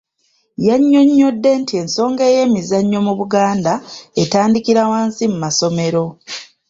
Yannyonnyodde 0.67 1.49
nti 1.61 1.73
ensonga 1.81 2.23
ey'emizannyo 2.31 2.99
mu 3.07 3.13
Buganda, 3.19 3.73
etandikira 4.21 4.81
wansi 4.91 5.23
mu 5.31 5.37
masomero. 5.43 6.03